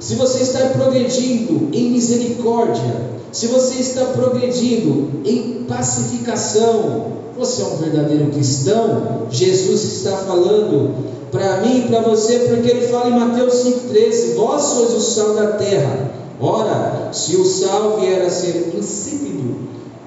[0.00, 7.76] Se você está progredindo em misericórdia, se você está progredindo em pacificação, você é um
[7.76, 9.26] verdadeiro cristão.
[9.30, 10.94] Jesus está falando
[11.30, 15.34] para mim e para você, porque ele fala em Mateus 5,13: Vós sois o sal
[15.34, 16.11] da terra.
[16.42, 19.54] Ora, se o sal vier a ser insípido,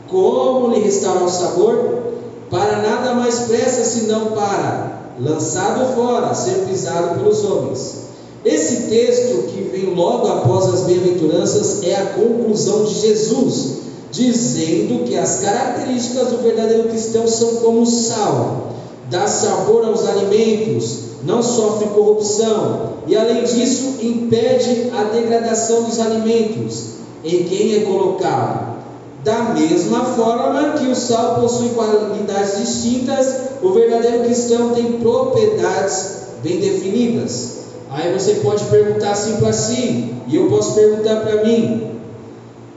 [0.09, 2.03] como lhe restaurar o sabor?
[2.49, 8.05] Para nada mais presta senão para lançado fora, ser pisado pelos homens.
[8.43, 13.77] Esse texto que vem logo após as bem-aventuranças é a conclusão de Jesus,
[14.11, 18.74] dizendo que as características do verdadeiro cristão são como sal,
[19.09, 26.95] dá sabor aos alimentos, não sofre corrupção e, além disso, impede a degradação dos alimentos
[27.23, 28.75] em quem é colocado.
[29.23, 36.09] Da mesma forma que o sal possui qualidades distintas, o verdadeiro cristão tem propriedades
[36.43, 37.55] bem definidas.
[37.89, 41.89] Aí você pode perguntar assim para si, e eu posso perguntar para mim: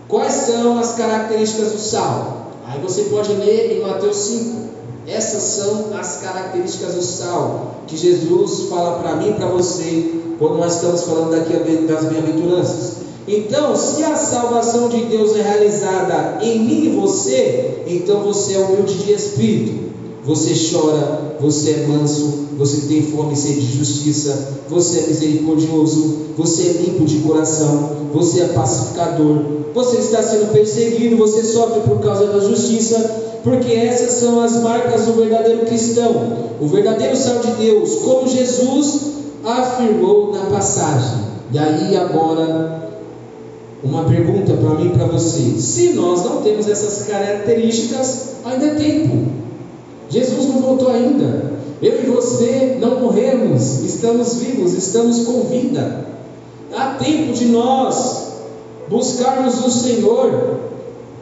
[0.08, 2.52] quais são as características do sal?
[2.66, 4.68] Aí você pode ler em Mateus 5.
[5.08, 10.58] Essas são as características do sal que Jesus fala para mim e para você quando
[10.58, 11.54] nós estamos falando daqui
[11.86, 12.98] das bem-aventuranças.
[13.26, 18.58] Então, se a salvação de Deus é realizada em mim e você, então você é
[18.58, 19.87] humilde de espírito.
[20.28, 26.16] Você chora, você é manso, você tem fome e sede de justiça, você é misericordioso,
[26.36, 29.38] você é limpo de coração, você é pacificador,
[29.72, 32.98] você está sendo perseguido, você sofre por causa da justiça,
[33.42, 39.00] porque essas são as marcas do verdadeiro cristão, o verdadeiro sal de Deus, como Jesus
[39.42, 41.20] afirmou na passagem.
[41.50, 42.90] E aí agora
[43.82, 48.74] uma pergunta para mim e para você: se nós não temos essas características, ainda é
[48.74, 49.37] tempo.
[50.08, 51.58] Jesus não voltou ainda.
[51.80, 56.06] Eu e você não morremos, estamos vivos, estamos com vida.
[56.74, 58.32] Há tempo de nós
[58.88, 60.58] buscarmos o Senhor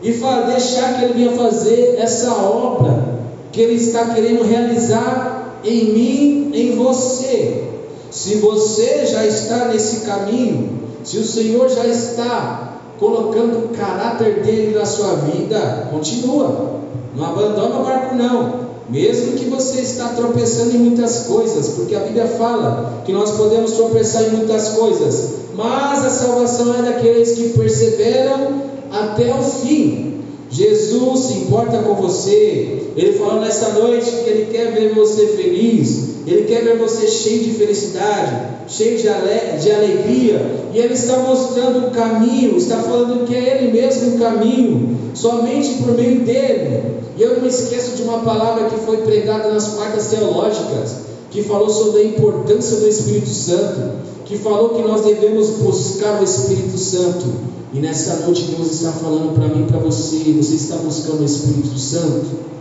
[0.02, 3.16] e deixar que Ele venha fazer essa obra
[3.52, 7.64] que Ele está querendo realizar em mim, em você.
[8.10, 14.78] Se você já está nesse caminho, se o Senhor já está colocando o caráter dele
[14.78, 16.76] na sua vida, continua.
[17.14, 18.65] Não abandona o barco não.
[18.88, 23.72] Mesmo que você está tropeçando em muitas coisas, porque a Bíblia fala que nós podemos
[23.72, 30.20] tropeçar em muitas coisas, mas a salvação é daqueles que perseveram até o fim.
[30.50, 32.90] Jesus se importa com você.
[32.96, 36.15] Ele falou nessa noite que ele quer ver você feliz.
[36.26, 40.66] Ele quer ver você cheio de felicidade, cheio de, ale de alegria.
[40.74, 45.74] E ele está mostrando o caminho, está falando que é ele mesmo o caminho, somente
[45.74, 46.96] por meio dele.
[47.16, 50.96] E eu não esqueço de uma palavra que foi pregada nas quartas teológicas,
[51.30, 53.92] que falou sobre a importância do Espírito Santo,
[54.24, 57.24] que falou que nós devemos buscar o Espírito Santo.
[57.72, 61.78] E nessa noite Deus está falando para mim para você, você está buscando o Espírito
[61.78, 62.55] Santo.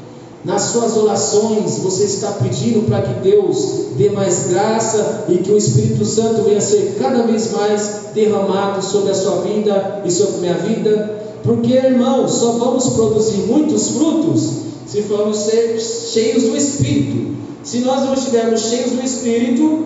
[0.45, 5.58] Nas suas orações, você está pedindo para que Deus dê mais graça e que o
[5.58, 10.39] Espírito Santo venha ser cada vez mais derramado sobre a sua vida e sobre a
[10.41, 11.21] minha vida.
[11.43, 14.51] Porque, irmãos, só vamos produzir muitos frutos
[14.86, 17.36] se formos ser cheios do Espírito.
[17.63, 19.86] Se nós não estivermos cheios do Espírito,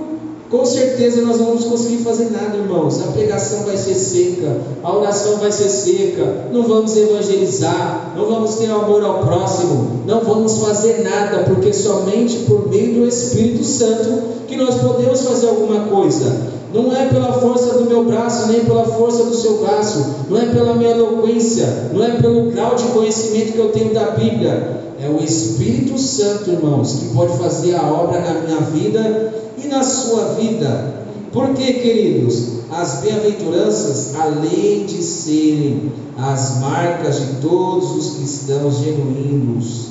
[0.49, 2.99] com certeza nós não vamos conseguir fazer nada, irmãos.
[3.01, 8.55] A pregação vai ser seca, a oração vai ser seca, não vamos evangelizar, não vamos
[8.55, 14.23] ter amor ao próximo, não vamos fazer nada, porque somente por meio do Espírito Santo
[14.47, 16.59] que nós podemos fazer alguma coisa.
[16.73, 20.45] Não é pela força do meu braço, nem pela força do seu braço, não é
[20.47, 24.88] pela minha eloquência, não é pelo grau de conhecimento que eu tenho da Bíblia.
[25.01, 29.33] É o Espírito Santo, irmãos, que pode fazer a obra na minha vida
[29.63, 31.05] e na sua vida.
[31.31, 39.87] Porque, queridos, as bem-aventuranças, além de serem as marcas de todos os cristãos genuínos,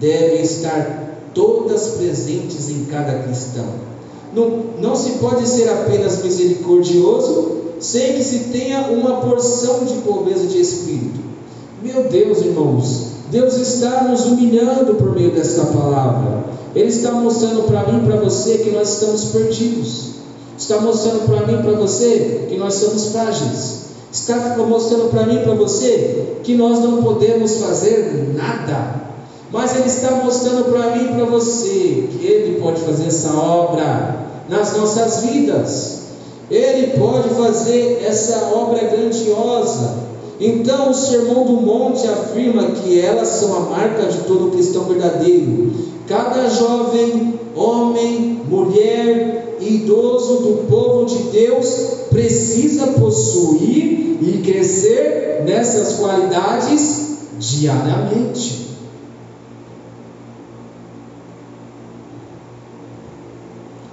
[0.00, 3.66] devem estar todas presentes em cada cristão.
[4.34, 10.46] Não, não se pode ser apenas misericordioso sem que se tenha uma porção de pobreza
[10.46, 11.20] de espírito.
[11.82, 16.44] Meu Deus, irmãos, Deus está nos humilhando por meio desta palavra.
[16.74, 20.16] Ele está mostrando para mim e para você que nós estamos perdidos.
[20.58, 23.86] Está mostrando para mim e para você que nós somos frágeis.
[24.12, 29.06] Está mostrando para mim e para você que nós não podemos fazer nada.
[29.50, 34.26] Mas Ele está mostrando para mim e para você que Ele pode fazer essa obra
[34.48, 35.96] nas nossas vidas.
[36.50, 40.05] Ele pode fazer essa obra grandiosa.
[40.38, 45.72] Então, o Sermão do Monte afirma que elas são a marca de todo cristão verdadeiro.
[46.06, 51.66] Cada jovem, homem, mulher, idoso do povo de Deus
[52.10, 57.06] precisa possuir e crescer nessas qualidades
[57.38, 58.66] diariamente.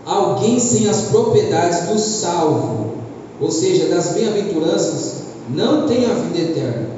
[0.05, 2.93] alguém sem as propriedades do salvo,
[3.39, 6.89] ou seja, das bem-aventuranças, não tem a vida eterna,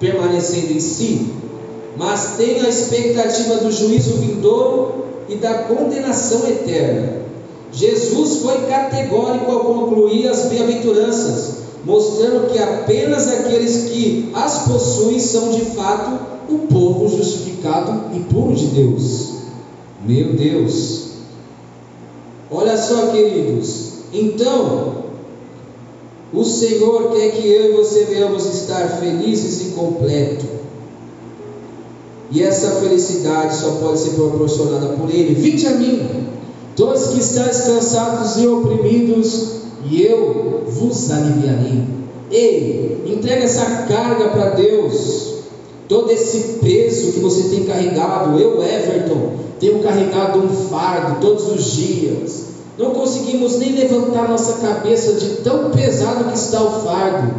[0.00, 1.32] permanecendo em si,
[1.96, 7.22] mas tem a expectativa do juízo vindouro e da condenação eterna.
[7.72, 15.50] Jesus foi categórico ao concluir as bem-aventuranças, mostrando que apenas aqueles que as possuem são
[15.50, 19.30] de fato o povo justificado e puro de Deus.
[20.04, 21.12] Meu Deus!
[22.50, 23.92] Olha só, queridos.
[24.12, 25.01] Então,
[26.32, 30.46] o Senhor quer que eu e você venhamos estar felizes e completos.
[32.30, 35.34] E essa felicidade só pode ser proporcionada por Ele.
[35.34, 36.26] Vinde a mim,
[36.74, 39.50] todos que estáis cansados e oprimidos,
[39.84, 41.84] e eu vos aliviarei.
[42.30, 45.32] Ei, entrega essa carga para Deus.
[45.86, 51.72] Todo esse peso que você tem carregado, eu, Everton, tenho carregado um fardo todos os
[51.72, 52.51] dias.
[52.78, 57.34] Não conseguimos nem levantar nossa cabeça de tão pesado que está o fardo,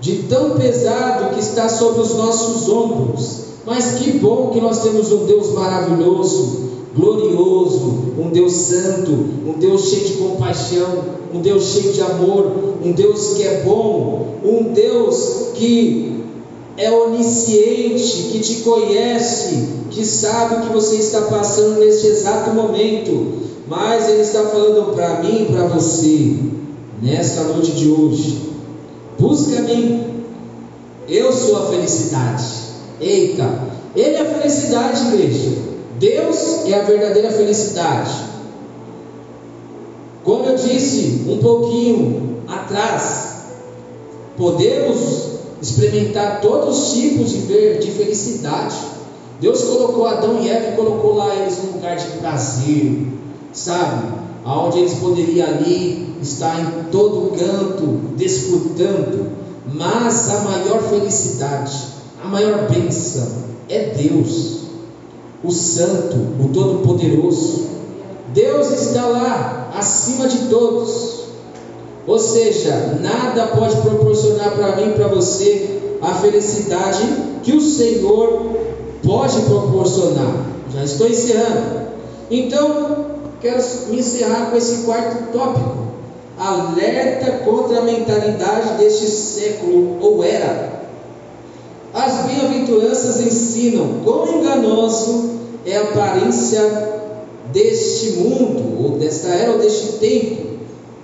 [0.00, 3.40] de tão pesado que está sobre os nossos ombros.
[3.66, 9.10] Mas que bom que nós temos um Deus maravilhoso, glorioso, um Deus santo,
[9.46, 12.50] um Deus cheio de compaixão, um Deus cheio de amor,
[12.82, 16.24] um Deus que é bom, um Deus que
[16.78, 23.39] é onisciente, que te conhece, que sabe o que você está passando neste exato momento.
[23.70, 26.36] Mas Ele está falando para mim e para você,
[27.00, 28.50] nesta noite de hoje:
[29.16, 30.24] busca mim,
[31.08, 32.44] eu sou a felicidade.
[33.00, 33.48] Eita,
[33.94, 35.56] Ele é a felicidade, igreja.
[36.00, 38.10] Deus é a verdadeira felicidade.
[40.24, 43.44] Como eu disse um pouquinho atrás,
[44.36, 45.28] podemos
[45.62, 48.74] experimentar todos os tipos de, de felicidade.
[49.40, 53.19] Deus colocou Adão e Eva e colocou lá eles num lugar de prazer,
[53.52, 54.08] sabe?
[54.44, 57.86] Aonde eles poderiam ali estar em todo canto,
[58.16, 59.30] desfrutando,
[59.72, 61.72] mas a maior felicidade,
[62.22, 63.26] a maior bênção
[63.68, 64.60] é Deus,
[65.44, 67.68] o Santo, o Todo-Poderoso.
[68.34, 71.20] Deus está lá, acima de todos.
[72.06, 77.02] Ou seja, nada pode proporcionar para mim para você a felicidade
[77.42, 78.56] que o Senhor
[79.02, 80.46] pode proporcionar.
[80.72, 81.88] Já estou encerrando.
[82.30, 83.09] Então,
[83.40, 85.90] quero me encerrar com esse quarto tópico.
[86.38, 90.80] Alerta contra a mentalidade deste século ou era.
[91.92, 95.30] As bem-aventuranças ensinam quão enganoso
[95.66, 96.62] é a aparência
[97.52, 100.50] deste mundo, ou desta era, ou deste tempo.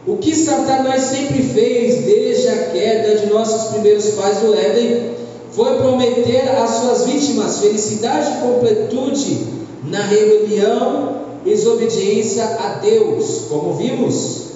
[0.06, 5.16] O que Satanás sempre fez desde a queda de nossos primeiros pais do Éden
[5.50, 9.46] foi prometer às suas vítimas felicidade e completude
[9.84, 11.15] na rebelião
[11.46, 14.46] desobediência a Deus, como vimos.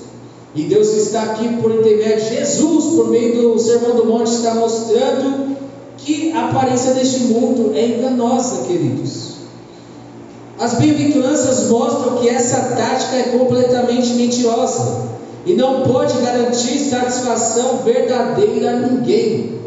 [0.55, 4.55] E Deus está aqui por intermédio de Jesus, por meio do Sermão do Monte, está
[4.57, 5.57] mostrando
[5.97, 9.31] que a aparência deste mundo é enganosa, queridos.
[10.59, 15.09] As bem-aventuranças mostram que essa tática é completamente mentirosa
[15.47, 19.61] e não pode garantir satisfação verdadeira a ninguém.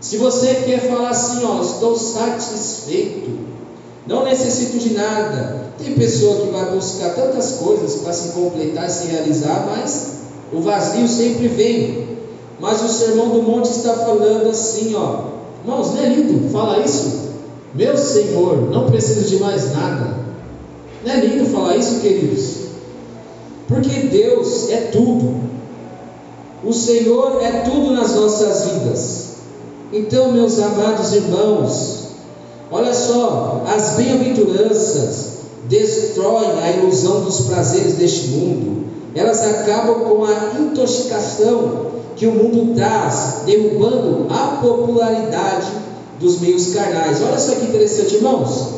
[0.00, 3.30] Se você quer falar assim, ó, estou satisfeito,
[4.08, 5.68] não necessito de nada.
[5.78, 10.12] Tem pessoa que vai buscar tantas coisas para se completar e se realizar, mas
[10.52, 12.08] o vazio sempre vem.
[12.58, 15.26] Mas o Sermão do Monte está falando assim, ó,
[15.62, 16.50] irmãos, não é lindo?
[16.50, 17.28] Fala isso.
[17.74, 20.16] Meu Senhor, não preciso de mais nada.
[21.04, 22.56] Não é lindo falar isso, queridos?
[23.68, 25.36] Porque Deus é tudo.
[26.64, 29.28] O Senhor é tudo nas nossas vidas.
[29.92, 31.97] Então, meus amados irmãos,
[32.70, 35.38] olha só, as bem-aventuranças
[35.68, 38.86] destroem a ilusão dos prazeres deste mundo.
[39.14, 45.66] Elas acabam com a intoxicação que o mundo traz, derrubando a popularidade
[46.20, 47.20] dos meios carnais.
[47.22, 48.68] Olha só que interessante, irmãos.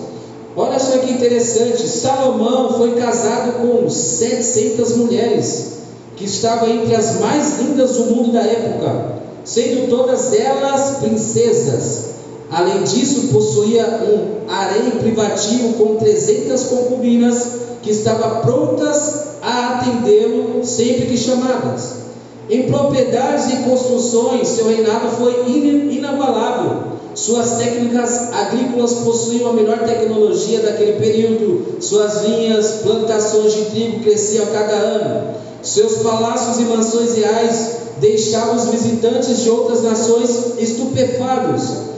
[0.56, 1.86] Olha só que interessante.
[1.86, 5.72] Salomão foi casado com 700 mulheres,
[6.16, 12.09] que estavam entre as mais lindas do mundo da época sendo todas elas princesas.
[12.50, 17.46] Além disso, possuía um harém privativo com 300 concubinas
[17.80, 22.00] que estavam prontas a atendê-lo sempre que chamadas.
[22.48, 26.90] Em propriedades e construções, seu reinado foi inabalável.
[27.14, 31.76] Suas técnicas agrícolas possuíam a melhor tecnologia daquele período.
[31.80, 35.34] Suas vinhas, plantações de trigo cresciam cada ano.
[35.62, 41.89] Seus palácios e mansões reais deixava os visitantes de outras nações estupefados.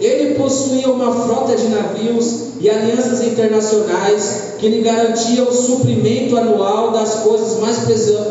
[0.00, 6.90] Ele possuía uma frota de navios e alianças internacionais que lhe garantia o suprimento anual
[6.90, 7.78] das coisas mais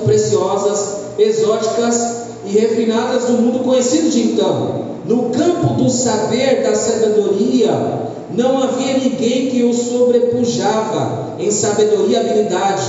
[0.03, 2.15] preciosas, exóticas
[2.45, 4.79] e refinadas do mundo conhecido de então.
[5.05, 7.71] No campo do saber, da sabedoria,
[8.31, 12.83] não havia ninguém que o sobrepujava em sabedoria e habilidade.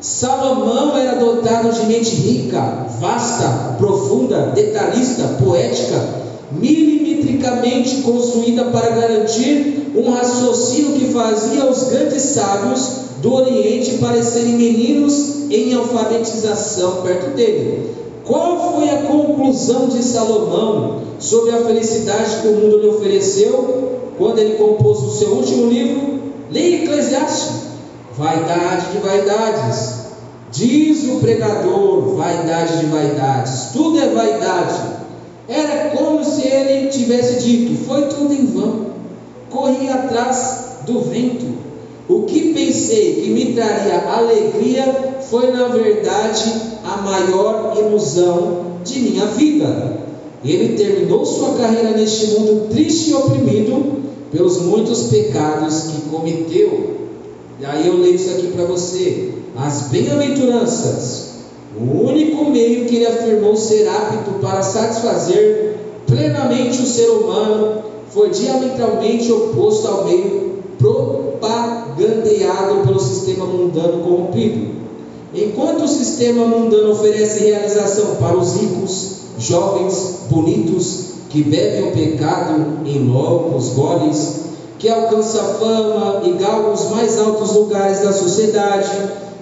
[0.00, 6.21] Salomão era dotado de mente rica, vasta, profunda, detalhista, poética,
[6.60, 15.50] milimetricamente construída para garantir um raciocínio que fazia os grandes sábios do Oriente parecerem meninos
[15.50, 17.90] em alfabetização perto dele.
[18.24, 24.38] Qual foi a conclusão de Salomão sobre a felicidade que o mundo lhe ofereceu quando
[24.38, 26.20] ele compôs o seu último livro?
[26.50, 27.62] Leia Eclesiastes.
[28.16, 30.02] Vaidade de vaidades.
[30.52, 33.70] Diz o pregador, vaidade de vaidades.
[33.72, 34.91] Tudo é vaidade.
[35.52, 38.86] Era como se ele tivesse dito: foi tudo em vão.
[39.50, 41.44] Corri atrás do vento.
[42.08, 46.52] O que pensei que me traria alegria foi, na verdade,
[46.84, 49.98] a maior ilusão de minha vida.
[50.44, 56.96] Ele terminou sua carreira neste mundo triste e oprimido pelos muitos pecados que cometeu.
[57.60, 59.30] E aí eu leio isso aqui para você.
[59.56, 61.21] As bem-aventuranças
[61.76, 68.30] o único meio que ele afirmou ser apto para satisfazer plenamente o ser humano foi
[68.30, 74.82] diametralmente oposto ao meio propagandeado pelo sistema mundano corrompido.
[75.34, 82.66] Enquanto o sistema mundano oferece realização para os ricos, jovens, bonitos, que bebem o pecado
[82.84, 84.42] em longos goles,
[84.78, 88.90] que alcança fama e galga os mais altos lugares da sociedade,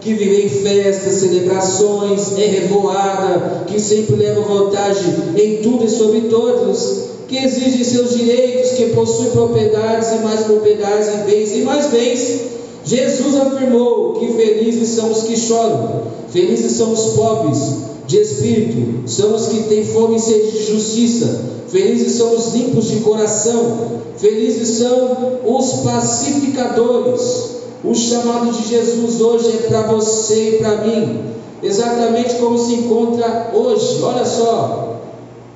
[0.01, 6.23] que vive em festas, celebrações, é revoada, que sempre leva vantagem em tudo e sobre
[6.23, 11.87] todos, que exige seus direitos, que possui propriedades e mais propriedades e bens e mais
[11.87, 12.41] bens.
[12.85, 17.59] Jesus afirmou que felizes são os que choram, felizes são os pobres
[18.07, 22.89] de espírito, são os que têm fome e sede de justiça, felizes são os limpos
[22.89, 27.60] de coração, felizes são os pacificadores.
[27.83, 31.25] O chamado de Jesus hoje é para você e para mim,
[31.63, 34.03] exatamente como se encontra hoje.
[34.03, 35.01] Olha só,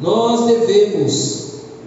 [0.01, 1.45] nós devemos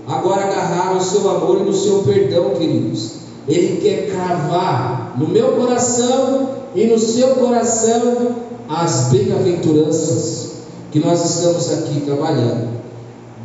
[0.08, 3.18] agora agarrar no seu amor e no seu perdão, queridos.
[3.48, 8.36] Ele quer cravar no meu coração e no seu coração
[8.70, 10.52] as bem-aventuranças
[10.92, 12.78] que nós estamos aqui trabalhando.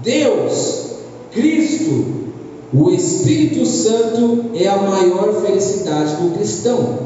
[0.02, 0.82] Deus,
[1.30, 2.21] Cristo,
[2.74, 7.00] o Espírito Santo é a maior felicidade do cristão,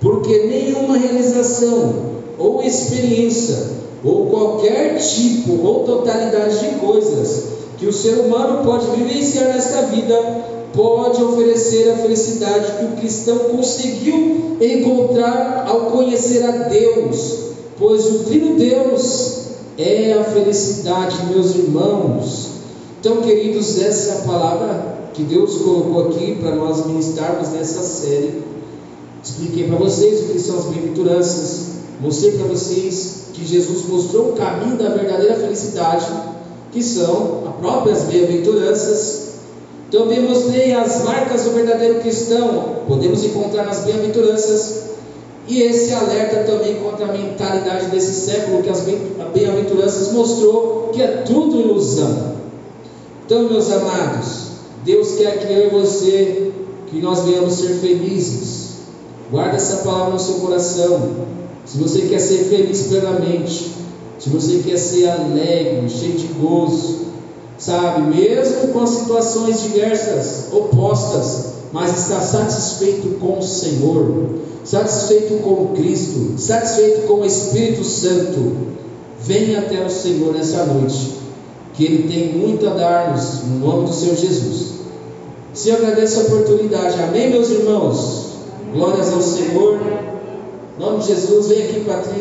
[0.00, 7.44] porque nenhuma realização ou experiência ou qualquer tipo ou totalidade de coisas
[7.78, 10.14] que o ser humano pode vivenciar nesta vida
[10.74, 17.38] pode oferecer a felicidade que o cristão conseguiu encontrar ao conhecer a Deus,
[17.78, 19.44] pois o Trino Deus
[19.78, 22.48] é a felicidade, meus irmãos.
[23.00, 28.42] Então, queridos, essa palavra que Deus colocou aqui para nós ministrarmos nessa série.
[29.22, 31.66] Expliquei para vocês o que são as bem-aventuranças,
[32.00, 36.06] mostrei para vocês que Jesus mostrou o caminho da verdadeira felicidade,
[36.72, 39.24] que são as próprias bem-aventuranças.
[39.90, 44.82] Também mostrei as marcas do verdadeiro cristão, podemos encontrar nas bem-aventuranças.
[45.46, 48.80] E esse alerta também contra a mentalidade desse século, que as
[49.32, 52.34] bem-aventuranças mostrou que é tudo ilusão.
[53.24, 54.53] Então, meus amados,
[54.84, 56.52] Deus quer que eu e você,
[56.88, 58.64] que nós venhamos ser felizes.
[59.30, 61.10] Guarda essa palavra no seu coração.
[61.64, 63.72] Se você quer ser feliz plenamente,
[64.18, 67.06] se você quer ser alegre, cheio de gozo,
[67.56, 76.34] sabe, mesmo com situações diversas, opostas, mas está satisfeito com o Senhor, satisfeito com Cristo,
[76.38, 78.52] satisfeito com o Espírito Santo,
[79.20, 81.14] venha até o Senhor nessa noite,
[81.72, 84.73] que Ele tem muito a dar-nos, no nome do Senhor Jesus.
[85.54, 87.00] Se agradece a oportunidade.
[87.00, 88.32] Amém, meus irmãos?
[88.72, 89.78] Glórias ao Senhor.
[90.76, 92.14] Em nome de Jesus, vem aqui, Patrícia.